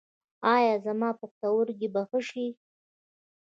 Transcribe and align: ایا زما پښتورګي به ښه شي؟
ایا 0.55 0.73
زما 0.85 1.09
پښتورګي 1.19 1.87
به 1.93 2.01
ښه 2.09 2.19
شي؟ 2.29 2.47